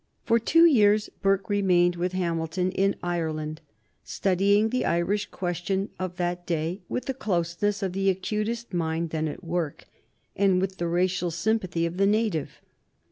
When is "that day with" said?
6.15-7.05